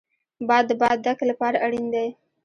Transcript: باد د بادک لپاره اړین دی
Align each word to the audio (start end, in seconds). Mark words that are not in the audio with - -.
باد 0.47 0.63
د 0.69 0.71
بادک 0.81 1.17
لپاره 1.29 1.57
اړین 1.65 1.85
دی 1.93 2.07